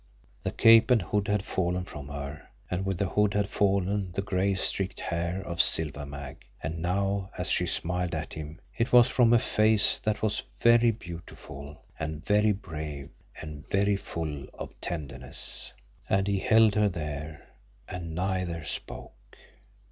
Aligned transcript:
The 0.41 0.49
cape 0.51 0.89
and 0.89 0.99
hood 0.99 1.27
had 1.27 1.45
fallen 1.45 1.83
from 1.83 2.07
her, 2.07 2.47
and 2.71 2.87
with 2.87 2.97
the 2.97 3.09
hood 3.09 3.35
had 3.35 3.47
fallen 3.47 4.11
the 4.13 4.23
gray 4.23 4.55
streaked 4.55 4.99
hair 4.99 5.43
of 5.43 5.61
Silver 5.61 6.07
Mag 6.07 6.37
and 6.63 6.79
now 6.79 7.29
as 7.37 7.51
she 7.51 7.67
smiled 7.67 8.15
at 8.15 8.33
him 8.33 8.59
it 8.75 8.91
was 8.91 9.07
from 9.09 9.31
a 9.31 9.37
face 9.37 9.99
that 9.99 10.23
was 10.23 10.41
very 10.59 10.89
beautiful 10.89 11.85
and 11.99 12.25
very 12.25 12.51
brave 12.51 13.11
and 13.39 13.69
very 13.69 13.95
full 13.95 14.47
of 14.55 14.73
tenderness. 14.81 15.71
And 16.09 16.25
he 16.27 16.39
held 16.39 16.73
her 16.73 16.89
there 16.89 17.49
and 17.87 18.15
neither 18.15 18.63
spoke. 18.63 19.37